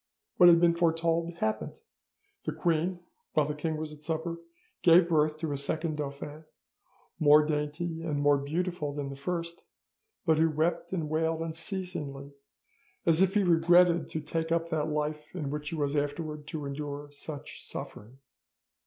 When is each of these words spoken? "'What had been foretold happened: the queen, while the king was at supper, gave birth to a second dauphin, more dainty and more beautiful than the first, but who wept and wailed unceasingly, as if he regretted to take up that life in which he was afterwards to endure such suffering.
"'What 0.37 0.49
had 0.49 0.59
been 0.59 0.73
foretold 0.73 1.31
happened: 1.41 1.79
the 2.45 2.51
queen, 2.51 3.01
while 3.33 3.45
the 3.47 3.53
king 3.53 3.77
was 3.77 3.93
at 3.93 4.01
supper, 4.01 4.39
gave 4.81 5.09
birth 5.09 5.37
to 5.37 5.51
a 5.51 5.57
second 5.57 5.97
dauphin, 5.97 6.45
more 7.19 7.45
dainty 7.45 8.01
and 8.01 8.19
more 8.19 8.39
beautiful 8.39 8.91
than 8.93 9.09
the 9.09 9.15
first, 9.15 9.63
but 10.25 10.39
who 10.39 10.49
wept 10.49 10.91
and 10.91 11.07
wailed 11.07 11.41
unceasingly, 11.41 12.31
as 13.05 13.21
if 13.21 13.35
he 13.35 13.43
regretted 13.43 14.09
to 14.09 14.21
take 14.21 14.51
up 14.51 14.69
that 14.71 14.89
life 14.89 15.35
in 15.35 15.51
which 15.51 15.69
he 15.69 15.75
was 15.75 15.95
afterwards 15.95 16.47
to 16.47 16.65
endure 16.65 17.09
such 17.11 17.63
suffering. 17.63 18.17